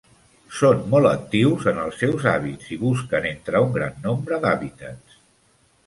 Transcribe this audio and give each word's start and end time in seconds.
Són 0.59 0.79
molt 0.93 1.09
actius 1.09 1.67
en 1.73 1.83
els 1.83 2.01
seus 2.05 2.27
hàbits 2.33 2.73
i 2.77 2.81
busquen 2.87 3.31
entre 3.35 3.65
un 3.67 3.79
gran 3.79 4.05
nombre 4.11 4.45
d'hàbitats. 4.47 5.23